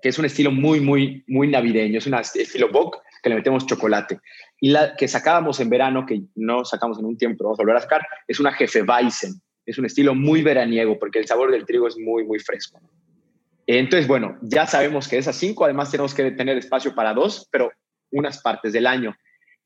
[0.04, 1.98] que es un estilo muy, muy, muy navideño.
[1.98, 4.20] Es un estilo Bock que le metemos chocolate.
[4.60, 7.64] Y la que sacábamos en verano, que no sacamos en un tiempo, pero vamos a
[7.64, 11.52] volver a sacar, es una Jefe Weizen es un estilo muy veraniego porque el sabor
[11.52, 12.80] del trigo es muy, muy fresco.
[13.68, 17.70] Entonces, bueno, ya sabemos que esas cinco, además tenemos que tener espacio para dos, pero
[18.10, 19.14] unas partes del año.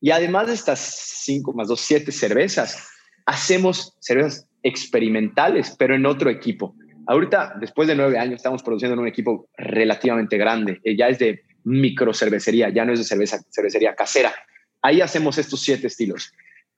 [0.00, 2.88] Y además de estas cinco más dos, siete cervezas,
[3.26, 6.74] hacemos cervezas experimentales, pero en otro equipo.
[7.06, 10.80] Ahorita, después de nueve años, estamos produciendo en un equipo relativamente grande.
[10.82, 14.34] Eh, ya es de micro cervecería, ya no es de cerveza, cervecería casera.
[14.82, 16.32] Ahí hacemos estos siete estilos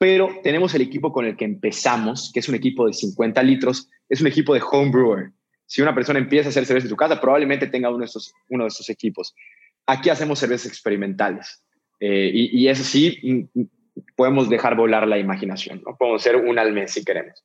[0.05, 3.89] pero tenemos el equipo con el que empezamos, que es un equipo de 50 litros,
[4.07, 5.31] es un equipo de home brewer.
[5.65, 8.35] Si una persona empieza a hacer cerveza en su casa, probablemente tenga uno de estos,
[8.51, 9.35] uno de estos equipos.
[9.87, 11.65] Aquí hacemos cervezas experimentales
[12.01, 13.19] eh, y, eso sí,
[13.55, 13.69] mm, mm,
[14.15, 15.97] podemos dejar volar la imaginación, ¿no?
[15.97, 17.43] podemos hacer un al mes si queremos.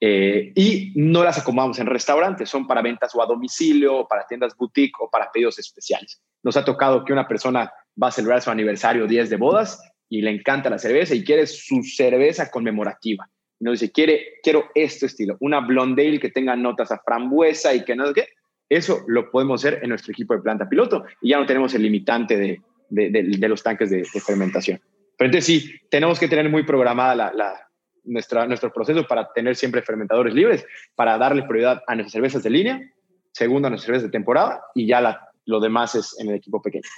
[0.00, 4.26] Eh, y no las acomodamos en restaurantes, son para ventas o a domicilio, o para
[4.26, 6.20] tiendas boutique o para pedidos especiales.
[6.42, 7.70] Nos ha tocado que una persona
[8.02, 11.46] va a celebrar su aniversario 10 de bodas y le encanta la cerveza y quiere
[11.46, 13.28] su cerveza conmemorativa.
[13.58, 17.74] Y nos dice, quiere, quiero este estilo, una blonde ale que tenga notas a frambuesa
[17.74, 18.28] y que no sé qué.
[18.68, 21.82] Eso lo podemos hacer en nuestro equipo de planta piloto y ya no tenemos el
[21.82, 24.80] limitante de, de, los tanques de, fermentación.
[25.16, 27.68] Pero entonces sí, tenemos que tener muy programada la,
[28.04, 32.50] nuestra, nuestro proceso para tener siempre fermentadores libres, para darle prioridad a nuestras cervezas de
[32.50, 32.92] línea,
[33.32, 36.88] segundo a nuestras cervezas de temporada y ya lo demás es en el equipo pequeño.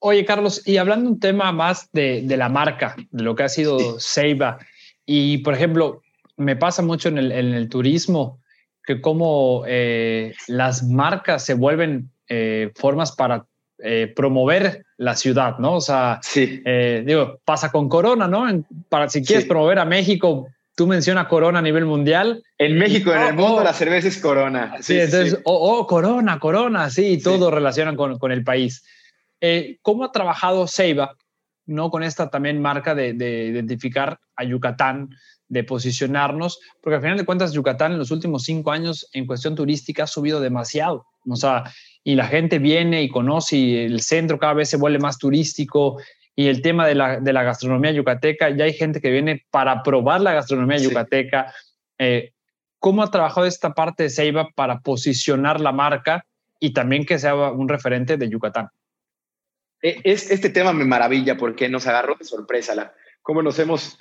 [0.00, 4.00] Oye, Carlos, y hablando un tema más de, la marca, de lo que ha sido
[4.00, 4.58] Seiba,
[5.06, 6.02] y por ejemplo,
[6.36, 8.40] me pasa mucho en el, turismo
[8.84, 13.44] que como eh, las marcas se vuelven eh, formas para
[13.82, 15.74] eh, promover la ciudad, ¿no?
[15.74, 16.62] O sea, sí.
[16.64, 18.46] Eh, digo, pasa con Corona, ¿no?
[18.88, 22.42] para si quieres promover a México, tú mencionas Corona a nivel mundial.
[22.58, 24.76] En México, en el mundo, la cerveza es Corona.
[24.80, 28.84] Sí, entonces, oh, oh, Corona, Corona, sí, todo relacionan con, con, el país.
[29.40, 31.16] Eh, ¿Cómo ha trabajado Ceiba,
[31.66, 35.10] no con esta también marca de, de identificar a Yucatán?
[35.50, 39.56] de posicionarnos, porque al final de cuentas Yucatán en los últimos cinco años en cuestión
[39.56, 41.64] turística ha subido demasiado, o sea,
[42.04, 46.00] y la gente viene y conoce y el centro cada vez se vuelve más turístico
[46.36, 49.82] y el tema de la, de la gastronomía yucateca, ya hay gente que viene para
[49.82, 51.52] probar la gastronomía yucateca.
[51.98, 52.32] Eh,
[52.78, 56.24] ¿Cómo ha trabajado esta parte de Ceiba para posicionar la marca
[56.58, 58.68] y también que sea un referente de Yucatán?
[59.82, 63.98] E, es, este tema me maravilla porque nos agarró de sorpresa la, cómo nos hemos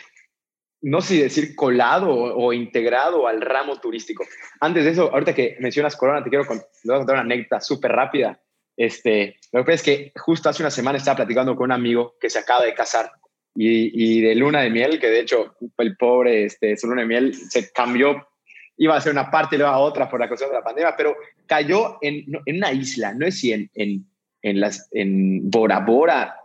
[0.81, 4.25] no sé si decir colado o, integrado al ramo turístico.
[4.61, 8.39] Antes de eso, ahorita que mencionas Corona, te quiero contar, una anécdota súper rápida.
[8.77, 12.15] Este, lo que pasa es que justo hace una semana estaba platicando con un amigo
[12.19, 13.11] que se acaba de casar
[13.55, 17.35] y, de luna de miel, que de hecho el pobre, este, su luna de miel
[17.35, 18.29] se cambió,
[18.77, 20.95] iba a ser una parte y luego a otra por la cuestión de la pandemia,
[20.95, 24.05] pero cayó en, en una isla, no es si en, en,
[24.41, 26.35] en, las, en Bora Bora,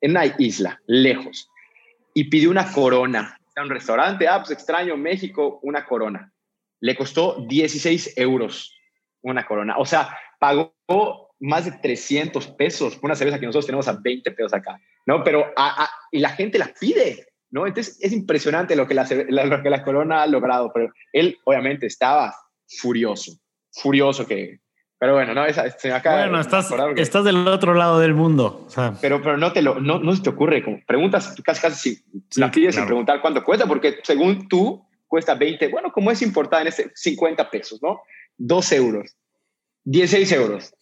[0.00, 1.50] en una isla, lejos,
[2.14, 6.32] y pidió una corona un restaurante, ah, pues extraño, México, una corona.
[6.80, 8.74] Le costó 16 euros
[9.22, 9.76] una corona.
[9.78, 10.74] O sea, pagó
[11.40, 15.24] más de 300 pesos por una cerveza que nosotros tenemos a 20 pesos acá, ¿no?
[15.24, 15.52] Pero,
[16.12, 17.66] y la gente la pide, ¿no?
[17.66, 21.86] Entonces es impresionante lo que la, lo que la corona ha logrado, pero él obviamente
[21.86, 22.34] estaba
[22.66, 23.32] furioso,
[23.72, 24.60] furioso que,
[24.98, 28.66] pero bueno, no, esa, se Bueno, estás, estás del otro lado del mundo.
[29.00, 31.94] pero, pero no te lo, no, no se te ocurre, como preguntas, casi casi
[32.28, 36.20] si la pides sin preguntar cuánto cuesta, porque según tú cuesta 20, bueno, como es
[36.20, 38.02] importada en este 50 pesos, ¿no?
[38.38, 39.16] 2 euros,
[39.84, 40.74] 16 euros.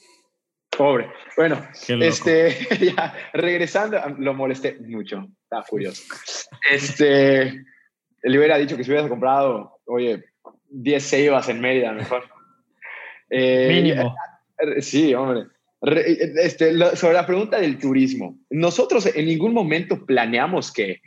[0.77, 1.11] Pobre.
[1.37, 1.67] Bueno,
[2.01, 2.57] este,
[2.97, 6.03] ya, regresando, lo molesté mucho, estaba furioso.
[6.71, 7.65] Este,
[8.23, 10.25] le hubiera dicho que si hubieras comprado, oye,
[10.71, 12.25] 10 ceibas en Mérida, mejor.
[13.31, 14.15] Eh, Mínimo.
[14.59, 15.47] Eh, sí, hombre.
[15.83, 21.03] Este, sobre la pregunta del turismo, nosotros en ningún momento planeamos que,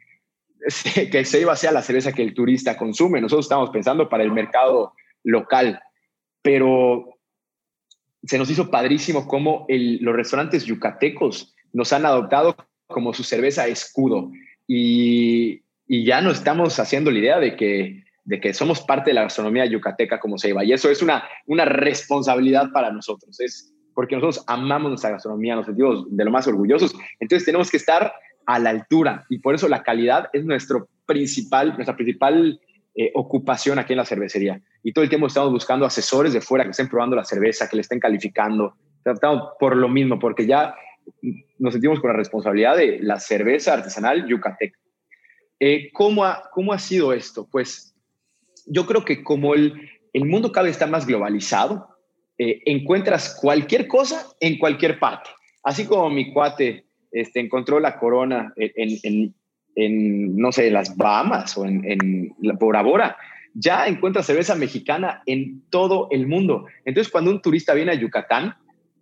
[1.12, 3.22] que Ceiba sea la cerveza que el turista consume.
[3.22, 5.82] Nosotros estamos pensando para el mercado local,
[6.42, 7.18] pero
[8.24, 12.56] se nos hizo padrísimo cómo los restaurantes yucatecos nos han adoptado
[12.88, 14.32] como su cerveza escudo
[14.68, 19.16] y, y ya no estamos haciendo la idea de que de que somos parte de
[19.16, 20.64] la gastronomía yucateca como Ceiba.
[20.64, 23.40] Y eso es una, una responsabilidad para nosotros.
[23.40, 26.94] Es porque nosotros amamos nuestra gastronomía, nos sentimos de lo más orgullosos.
[27.20, 28.14] Entonces tenemos que estar
[28.46, 32.62] a la altura y por eso la calidad es nuestro principal, nuestra principal
[32.94, 34.62] eh, ocupación aquí en la cervecería.
[34.84, 37.78] Y todo el tiempo estamos buscando asesores de fuera que estén probando la cerveza, que
[37.78, 38.76] le estén calificando.
[39.04, 40.76] Tratamos por lo mismo, porque ya
[41.58, 44.78] nos sentimos con la responsabilidad de la cerveza artesanal yucateca.
[45.60, 47.48] Eh, ¿cómo, ha, ¿Cómo ha sido esto?
[47.52, 47.96] Pues
[48.70, 51.90] yo creo que como el, el mundo cada vez está más globalizado,
[52.38, 55.30] eh, encuentras cualquier cosa en cualquier parte.
[55.64, 59.36] Así como mi cuate este, encontró la corona en, en,
[59.76, 63.18] en no sé, las Bahamas o en, en Bora Bora,
[63.54, 66.66] ya encuentras cerveza mexicana en todo el mundo.
[66.86, 68.56] Entonces, cuando un turista viene a Yucatán,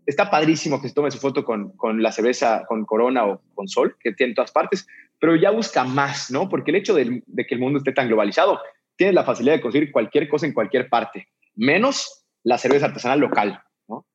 [0.06, 3.68] está padrísimo que se tome su foto con, con, la cerveza, con Corona o con
[3.68, 4.88] Sol, que tiene en todas partes,
[5.20, 6.48] pero ya busca más, ¿no?
[6.48, 8.60] Porque el hecho de, de, que el mundo esté tan globalizado
[8.98, 13.62] tienes la facilidad de conseguir cualquier cosa en cualquier parte, menos la cerveza artesanal local,
[13.88, 14.06] ¿no?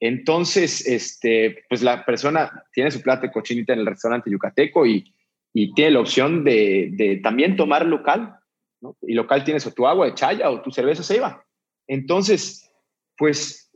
[0.00, 5.14] Entonces, este, pues la persona tiene su plato de cochinita en el restaurante yucateco y,
[5.54, 8.36] y tiene la opción de, de, también tomar local,
[8.80, 8.96] ¿no?
[9.02, 11.44] Y local tienes o tu agua de chaya o tu cerveza ceiba.
[11.86, 12.70] Entonces,
[13.16, 13.70] pues,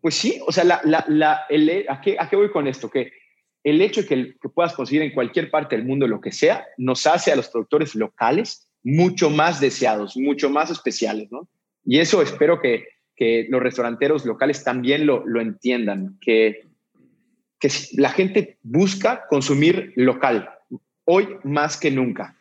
[0.00, 2.90] pues sí, o sea, la, la, la, el, ¿a, qué, ¿a qué voy con esto?
[2.90, 3.12] Que
[3.64, 6.66] el hecho de que, que puedas conseguir en cualquier parte del mundo lo que sea,
[6.76, 11.48] nos hace a los productores locales mucho más deseados, mucho más especiales, ¿no?
[11.84, 16.66] Y eso espero que, que los restauranteros locales también lo, lo entiendan, que,
[17.58, 20.50] que la gente busca consumir local,
[21.04, 22.38] hoy más que nunca.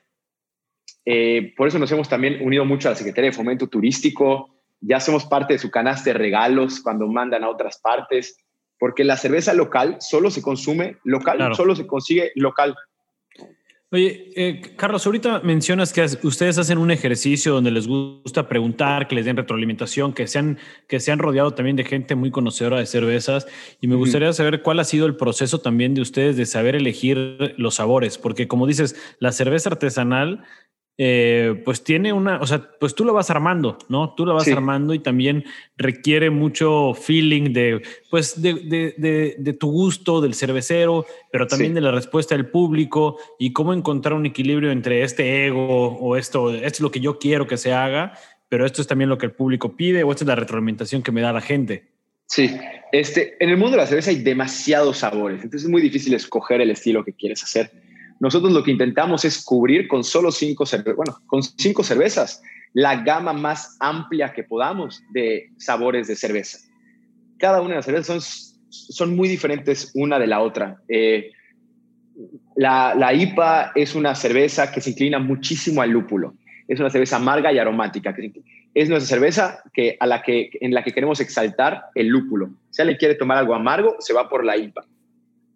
[1.05, 4.99] Eh, por eso nos hemos también unido mucho a la Secretaría de Fomento Turístico, ya
[4.99, 8.37] somos parte de su canasta de regalos cuando mandan a otras partes,
[8.77, 12.75] porque la cerveza local solo se consume local, solo se consigue local.
[13.93, 19.13] Oye, eh, Carlos, ahorita mencionas que ustedes hacen un ejercicio donde les gusta preguntar, que
[19.13, 22.79] les den retroalimentación, que se han, que se han rodeado también de gente muy conocedora
[22.79, 23.45] de cervezas.
[23.81, 27.53] Y me gustaría saber cuál ha sido el proceso también de ustedes de saber elegir
[27.57, 30.43] los sabores, porque como dices, la cerveza artesanal
[30.95, 34.13] eh, pues tiene una, o sea, pues tú lo vas armando, ¿no?
[34.13, 35.43] Tú lo vas armando y también
[35.75, 42.35] requiere mucho feeling de, pues, de, tu gusto, del cervecero, pero también de la respuesta
[42.35, 46.91] del público y cómo encontrar un equilibrio entre este ego o esto, esto es lo
[46.91, 48.13] que yo quiero que se haga,
[48.47, 51.11] pero esto es también lo que el público pide o esta es la retroalimentación que
[51.11, 51.87] me da la gente.
[52.27, 52.55] Sí,
[52.91, 56.61] este, en el mundo de la cerveza hay demasiados sabores, entonces es muy difícil escoger
[56.61, 57.71] el estilo que quieres hacer
[58.23, 60.63] nosotros lo que intentamos es cubrir con solo cinco,
[60.95, 66.57] bueno, con cinco cervezas la gama más amplia que podamos de sabores de cerveza.
[67.37, 70.77] Cada una de las cervezas son, son muy diferentes una de la otra.
[70.87, 71.31] Eh,
[72.55, 76.33] la, la, IPA es una cerveza que se inclina muchísimo al lúpulo.
[76.69, 78.15] Es una cerveza amarga y aromática.
[78.73, 82.51] Es nuestra cerveza que, a la que, en la que queremos exaltar el lúpulo.
[82.69, 84.85] Si alguien quiere tomar algo amargo, se va por la IPA.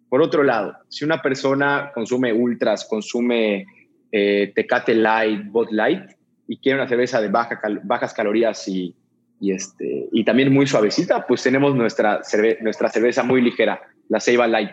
[0.08, 3.66] Por otro lado, si una persona consume ultras, consume
[4.10, 6.04] eh, Tecate Light, Bot Light
[6.46, 8.94] y quiere una cerveza de baja bajas calorías y,
[9.40, 12.20] este, y también muy suavecita, pues tenemos nuestra,
[12.62, 14.70] nuestra cerveza muy ligera, la Ceiba Light.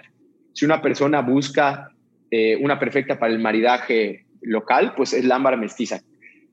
[0.54, 1.90] Si una persona busca
[2.32, 6.02] eh, una perfecta para el maridaje local, pues es la ámbar mestiza.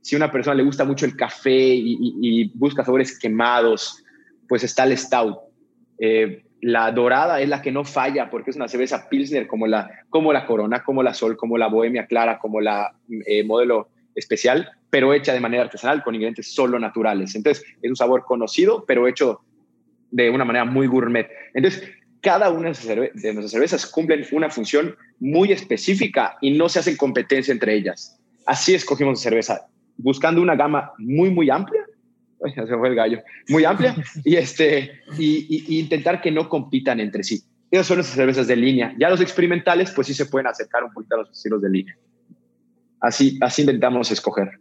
[0.01, 4.03] Si una persona le gusta mucho el café y, busca sabores quemados,
[4.49, 5.39] pues está el stout.
[6.01, 9.91] Eh, la dorada es la que no falla porque es una cerveza Pilsner como la,
[10.09, 12.95] como la Corona, como la Sol, como la Bohemia Clara, como la
[13.27, 17.35] eh, modelo especial, pero hecha de manera artesanal con ingredientes solo naturales.
[17.35, 19.41] Entonces, es un sabor conocido, pero hecho
[20.13, 21.29] de una manera muy gourmet.
[21.53, 21.83] Entonces,
[22.21, 27.51] cada una de nuestras cervezas cumplen una función muy específica y no se hacen competencia
[27.51, 28.21] entre ellas.
[28.47, 31.85] Así escogimos cerveza, buscando una gama muy, muy amplia
[32.55, 37.43] se fue el gallo, muy amplia, y, este, y, intentar que no compitan entre sí.
[37.71, 38.95] Esas son nuestras cervezas de línea.
[38.99, 41.97] Ya los experimentales, pues sí se pueden acercar un poquito a los estilos de línea.
[43.01, 44.61] Así, así intentamos escoger.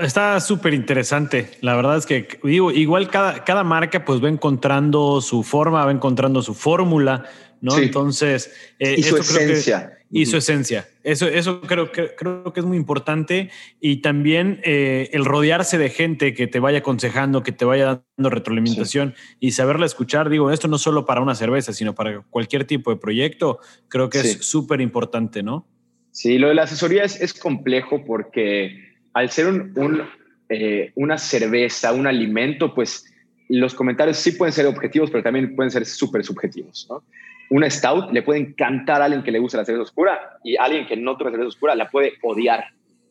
[0.00, 1.50] Está súper interesante.
[1.60, 5.92] La verdad es que digo, igual cada, cada marca pues va encontrando su forma, va
[5.92, 7.24] encontrando su fórmula,
[7.60, 7.78] ¿no?
[7.78, 9.95] Entonces, eh, y su esencia.
[10.10, 10.88] Y su esencia.
[11.02, 13.50] Eso, eso creo, que, creo que es muy importante.
[13.80, 18.30] Y también eh, el rodearse de gente que te vaya aconsejando, que te vaya dando
[18.30, 20.28] retroalimentación y saberla escuchar.
[20.30, 24.20] Digo, esto no solo para una cerveza, sino para cualquier tipo de proyecto, creo que
[24.20, 25.66] es súper importante, ¿no?
[26.12, 30.02] Sí, lo de la asesoría es, es complejo porque al ser un,
[30.48, 33.04] eh, una cerveza, un alimento, pues
[33.48, 36.86] los comentarios sí pueden ser objetivos, pero también pueden ser súper subjetivos.
[36.88, 37.02] ¿no?
[37.50, 40.64] Una stout le puede encantar a alguien que le gusta la cerveza oscura y a
[40.64, 42.64] alguien que no toma cerveza oscura la puede odiar.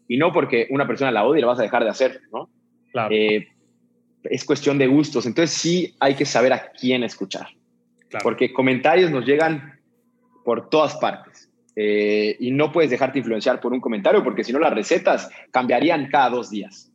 [0.08, 2.50] Y no porque una persona la odie la vas a dejar de hacer, ¿no?
[2.92, 3.14] Claro.
[3.14, 3.48] Eh,
[4.24, 5.26] es cuestión de gustos.
[5.26, 7.48] Entonces sí hay que saber a quién escuchar.
[8.24, 9.80] Porque comentarios nos llegan
[10.44, 11.50] por todas partes.
[11.76, 16.10] Eh, y no puedes dejarte influenciar por un comentario porque si no las recetas cambiarían
[16.10, 16.90] cada dos días.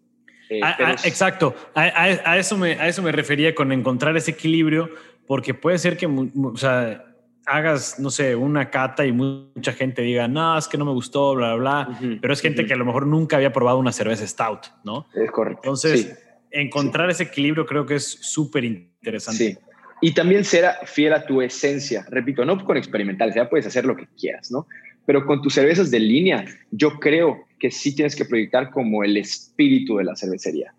[0.48, 0.60] Eh,
[1.04, 4.90] exacto, a, eso me, a eso me refería con encontrar ese equilibrio
[5.26, 7.04] porque puede ser que o sea,
[7.46, 11.34] hagas, no sé, una cata y mucha gente diga, no, es que no me gustó,
[11.34, 14.26] bla, bla, bla, pero es gente que a lo mejor nunca había probado una cerveza
[14.26, 15.06] stout, ¿no?
[15.14, 15.60] Es correcto.
[15.64, 16.18] Entonces,
[16.50, 19.44] encontrar ese equilibrio creo que es súper interesante.
[19.44, 19.58] Sí.
[20.02, 22.06] Y también ser fiel a tu esencia.
[22.08, 24.66] Repito, no con experimental, ya puedes hacer lo que quieras, ¿no?
[25.06, 29.16] Pero con tus cervezas de línea, yo creo que sí tienes que proyectar como el
[29.16, 30.72] espíritu de la cervecería.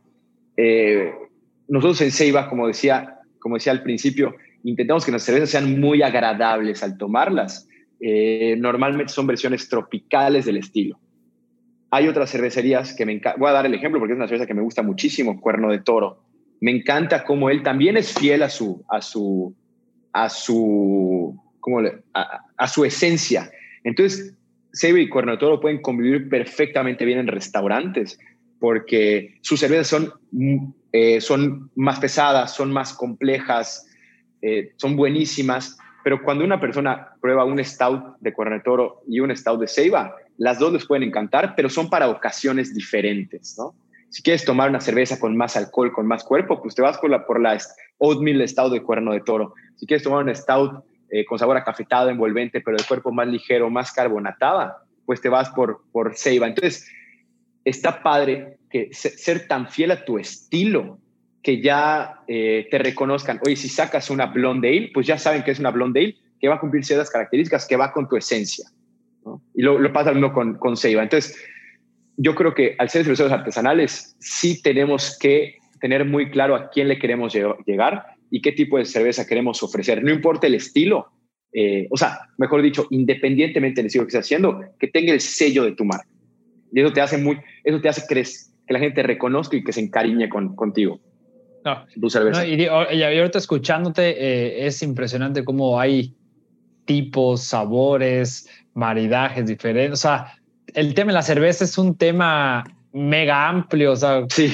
[0.57, 1.13] Eh,
[1.67, 6.01] nosotros en Ceiba, como decía, como decía al principio, intentamos que las cervezas sean muy
[6.01, 7.67] agradables al tomarlas.
[7.99, 10.99] Eh, normalmente son versiones tropicales del estilo.
[11.91, 13.39] Hay otras cervecerías que me encanta.
[13.39, 15.79] Voy a dar el ejemplo porque es una cerveza que me gusta muchísimo, Cuerno de
[15.79, 16.23] Toro
[16.61, 19.53] me encanta cómo él también es fiel a su, a su,
[20.13, 23.51] a su, ¿cómo le, a, su esencia.
[23.83, 24.35] Entonces,
[24.71, 28.17] Sebe y Cuerno Toro pueden convivir perfectamente bien en restaurantes
[28.59, 30.13] porque sus cervezas son,
[30.91, 33.87] eh, son más pesadas, son más complejas,
[34.41, 39.35] eh, son buenísimas, pero cuando una persona prueba un stout de Cuerno Toro y un
[39.35, 43.75] stout de Ceiba, las dos les pueden encantar, pero son para ocasiones diferentes, ¿no?
[44.09, 47.09] Si quieres tomar una cerveza con más alcohol, con más cuerpo, pues te vas por
[47.09, 47.57] la, por la
[47.99, 49.53] Oatmeal Stout de cuerno de toro.
[49.77, 53.27] Si quieres tomar un Stout eh, con sabor a cafetado, envolvente, pero de cuerpo más
[53.27, 56.47] ligero, más carbonatada, pues te vas por, por Ceiba.
[56.47, 56.89] Entonces,
[57.63, 60.99] está padre que ser tan fiel a tu estilo
[61.43, 63.39] que ya eh, te reconozcan.
[63.45, 66.47] Oye, si sacas una Blonde Ale, pues ya saben que es una Blonde Ale, que
[66.47, 68.69] va a cumplir ciertas características, que va con tu esencia.
[69.53, 71.03] Y lo, lo pasa uno con, con Ceiba.
[71.03, 71.37] Entonces,
[72.17, 76.87] yo creo que al ser cerveceros artesanales sí tenemos que tener muy claro a quién
[76.87, 80.03] le queremos llegar y qué tipo de cerveza queremos ofrecer.
[80.03, 81.07] No importa el estilo,
[81.53, 85.63] eh, o sea, mejor dicho, independientemente del estilo que estés haciendo, que tenga el sello
[85.63, 86.07] de tu marca.
[86.71, 88.23] Y eso te hace muy, eso te hace que
[88.73, 91.01] la gente reconozca y que se encariñe con, contigo.
[91.63, 91.85] No,
[92.45, 96.13] y, ahorita escuchándote, eh, es impresionante cómo hay
[96.85, 99.99] tipos, sabores, maridajes diferentes.
[99.99, 100.33] O sea,
[100.73, 103.91] el tema de la cerveza es un tema mega amplio.
[103.91, 104.51] O sea, sí.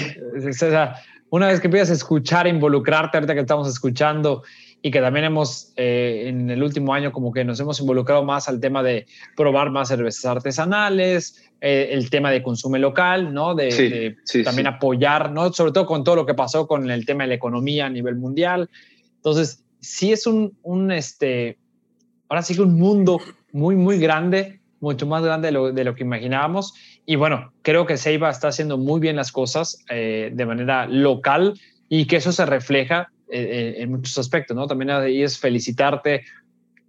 [0.48, 0.96] o sea
[1.30, 4.44] una vez que empiezas a escuchar, involucrarte, ahorita que estamos escuchando
[4.88, 8.48] y que también hemos eh, en el último año como que nos hemos involucrado más
[8.48, 13.54] al tema de probar más cervezas artesanales, eh, el tema de consumo local, ¿no?
[13.54, 14.16] De,
[14.46, 15.52] también apoyar, ¿no?
[15.52, 18.16] Sobre todo con todo lo que pasó con el tema de la economía a nivel
[18.16, 18.70] mundial.
[19.18, 21.58] Entonces, sí es un, un este,
[22.30, 23.20] ahora sí que un mundo
[23.52, 26.74] muy, muy grande, mucho más grande de lo, de lo que imaginábamos.
[27.06, 31.60] Y bueno, creo que Seiba está haciendo muy bien las cosas eh, de manera local
[31.90, 34.68] y que eso se refleja eh, en muchos aspectos, ¿no?
[34.68, 36.24] También ahí es felicitarte,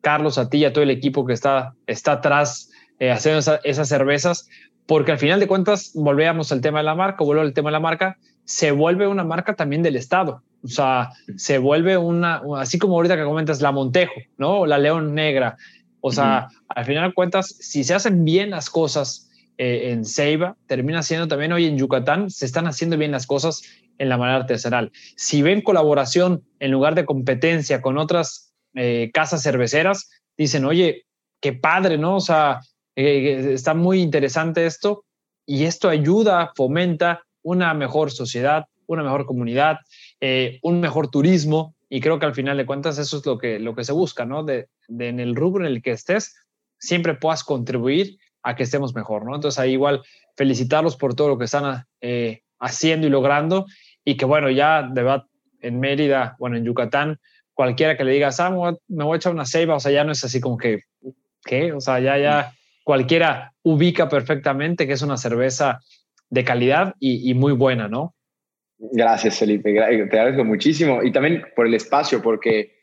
[0.01, 3.89] Carlos, a ti y a todo el equipo que está, está atrás eh, haciendo esas
[3.89, 4.49] cervezas,
[4.87, 7.73] porque al final de cuentas, volvíamos al tema de la marca, vuelvo al tema de
[7.73, 10.43] la marca, se vuelve una marca también del Estado.
[10.65, 14.67] O sea, se vuelve una, así como ahorita que comentas, la Montejo, ¿no?
[14.67, 15.57] La León Negra.
[16.01, 19.29] O sea, al final de cuentas, si se hacen bien las cosas
[19.59, 23.63] eh, en Ceiba, termina siendo también hoy en Yucatán, se están haciendo bien las cosas
[23.99, 24.93] en la manera artesanal.
[25.17, 31.07] Si ven colaboración en lugar de competencia con otras eh, casas cerveceras, dicen, oye,
[31.41, 32.17] qué padre, ¿no?
[32.17, 32.61] O sea,
[32.97, 35.05] eh, está muy interesante esto
[35.47, 39.79] y esto ayuda, fomenta una mejor sociedad, una mejor comunidad,
[40.21, 43.59] eh, un mejor turismo y creo que al final de cuentas eso es lo que,
[43.59, 44.45] lo que se busca, ¿no?
[44.45, 46.37] De en el rubro en el que estés,
[46.79, 49.35] siempre puedas contribuir a que estemos mejor, ¿no?
[49.35, 50.03] Entonces ahí igual
[50.37, 51.87] felicitarlos por todo lo que están
[52.61, 53.67] haciendo y logrando
[54.09, 55.27] y que bueno, ya de verdad
[55.61, 57.19] en Mérida, bueno, en Yucatán,
[57.53, 60.13] cualquiera que le diga, ah, me voy a echar una ceiba, o sea, ya no
[60.13, 60.85] es así como que,
[61.45, 61.75] ¿qué?
[61.75, 62.55] O sea, ya, ya
[62.85, 65.81] cualquiera ubica perfectamente que es una cerveza
[66.31, 68.15] de calidad y, muy buena, ¿no?
[68.79, 72.79] Gracias, Felipe, te agradezco muchísimo y también por el espacio, porque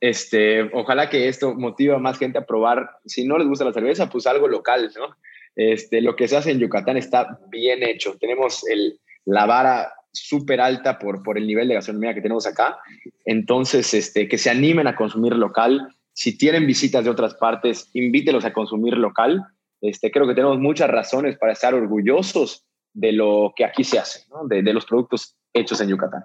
[0.00, 3.74] este, ojalá que esto motive a más gente a probar, si no les gusta la
[3.74, 5.14] cerveza, pues algo local, ¿no?
[5.56, 8.16] Este, lo que se hace en Yucatán está bien hecho.
[8.18, 12.78] Tenemos el, la vara súper alta por, por el nivel de gastronomía que tenemos acá.
[13.24, 15.88] Entonces, este, que se animen a consumir local.
[16.12, 19.44] Si tienen visitas de otras partes, invítelos a consumir local.
[19.80, 24.24] Este, creo que tenemos muchas razones para estar orgullosos de lo que aquí se hace,
[24.48, 26.24] de, de, los productos hechos en Yucatán.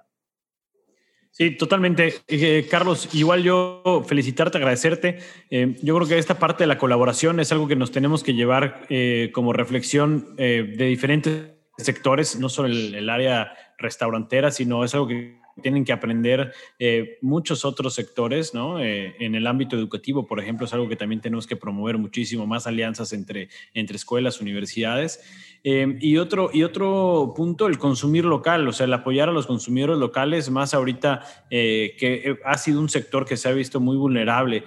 [1.32, 2.14] Sí, totalmente.
[2.28, 5.20] Eh, Carlos, igual yo felicitarte, agradecerte.
[5.50, 8.34] Eh, yo creo que esta parte de la colaboración es algo que nos tenemos que
[8.34, 15.08] llevar eh, como reflexión de diferentes sectores, no solo el, área restaurantera, sino es algo
[15.08, 18.80] que tienen que aprender eh, muchos otros sectores, ¿no?
[18.80, 22.46] Eh, en el ámbito educativo, por ejemplo, es algo que también tenemos que promover muchísimo,
[22.46, 25.22] más alianzas entre, entre escuelas, universidades.
[25.64, 29.48] Eh, y, otro, y otro punto, el consumir local, o sea, el apoyar a los
[29.48, 34.64] consumidores locales, más ahorita que ha sido un sector que se ha visto muy vulnerable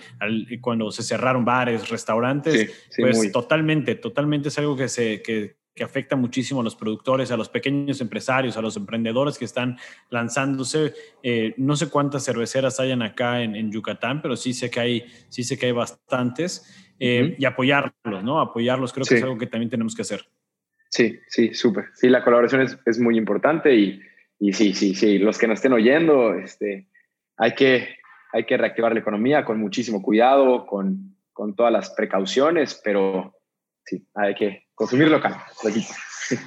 [0.60, 5.22] cuando se cerraron bares, restaurantes, pues totalmente, totalmente es algo que se...
[5.22, 9.44] Que, que afecta muchísimo a los productores, a los pequeños empresarios, a los emprendedores que
[9.44, 9.78] están
[10.10, 10.92] lanzándose.
[11.22, 15.44] Eh, no sé cuántas cerveceras hayan acá en, Yucatán, pero sí sé que hay, sí
[15.44, 16.94] sé que hay bastantes.
[16.98, 18.40] Eh, y apoyarlos, ¿no?
[18.40, 20.28] Apoyarlos creo que es algo que también tenemos que hacer.
[20.90, 21.90] Sí, sí, súper.
[21.94, 24.00] Sí, la colaboración es, es, muy importante y,
[24.40, 26.88] y sí, sí, sí, los que nos estén oyendo, este,
[27.36, 27.98] hay, que,
[28.32, 33.37] hay que reactivar la economía con muchísimo cuidado, con, con todas las precauciones, pero
[33.88, 35.36] sí, hay que consumir local.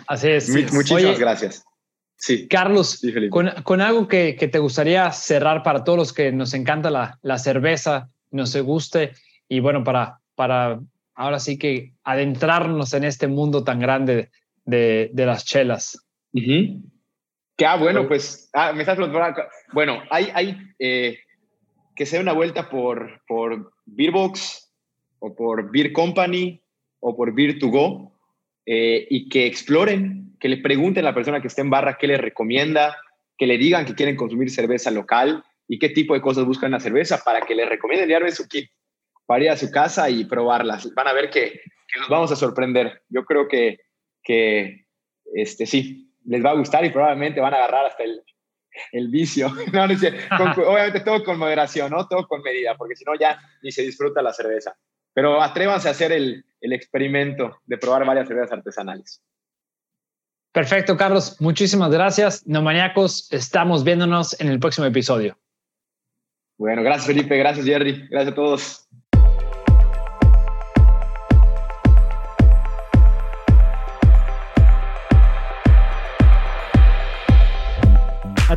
[0.07, 0.73] Así es.
[0.73, 1.63] Muchísimas gracias.
[2.17, 2.47] Sí.
[2.47, 3.01] Carlos,
[3.63, 8.09] con, algo que, te gustaría cerrar para todos los que nos encanta la, la cerveza,
[8.29, 9.13] nos guste,
[9.49, 10.79] y bueno, para, para
[11.15, 14.29] ahora sí que adentrarnos en este mundo tan grande
[14.65, 16.05] de, de las chelas.
[16.31, 19.41] Que, ah, bueno, pues, ah, me estás preguntando,
[19.73, 21.19] bueno, hay, hay eh,
[21.95, 24.71] que sea una vuelta por, por Beerbox
[25.19, 26.61] o por Beer Company
[27.01, 28.13] o por Beer2Go
[28.65, 32.07] eh, y que exploren, que le pregunten a la persona que esté en barra qué
[32.07, 32.97] le recomienda,
[33.37, 36.73] que le digan que quieren consumir cerveza local y qué tipo de cosas buscan en
[36.73, 38.69] la cerveza para que le recomienden llevarme su kit
[39.25, 40.93] para ir a su casa y probarlas.
[40.93, 41.61] Van a ver que,
[41.97, 43.01] nos vamos a sorprender.
[43.09, 43.79] Yo creo que,
[44.23, 44.85] que
[45.33, 48.21] este, sí, les va a gustar y probablemente van a agarrar hasta el,
[48.91, 49.47] el vicio.
[50.67, 52.07] obviamente todo con moderación, ¿no?
[52.07, 54.75] Todo con medida, porque si no ya ni se disfruta la cerveza.
[55.13, 59.21] Pero atrévanse a hacer el, el experimento de probar varias cervezas artesanales.
[60.51, 61.39] Perfecto, Carlos.
[61.39, 62.45] Muchísimas gracias.
[62.45, 65.37] No maníacos, estamos viéndonos en el próximo episodio.
[66.57, 68.87] Bueno, gracias Felipe, gracias Jerry, gracias a todos.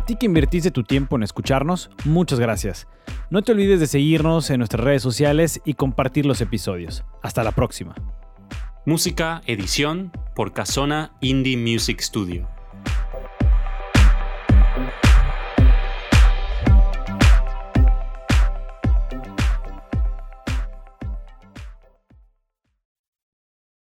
[0.05, 2.87] Ti que invertiste tu tiempo en escucharnos, muchas gracias.
[3.29, 7.03] No te olvides de seguirnos en nuestras redes sociales y compartir los episodios.
[7.21, 7.95] Hasta la próxima.
[8.85, 12.54] Música, edición por Casona Indie Music Studio.